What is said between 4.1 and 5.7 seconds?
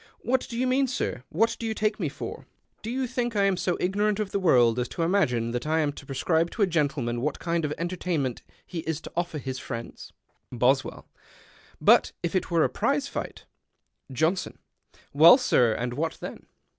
of the world as to imagine that